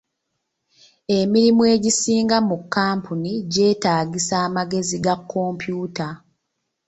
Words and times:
Emirimu 1.19 1.63
egisinga 1.75 2.37
mu 2.47 2.57
kkampuni 2.61 3.31
gyeetaagisa 3.51 4.35
amagezi 4.47 4.97
ga 5.05 5.15
kompyuta. 5.29 6.07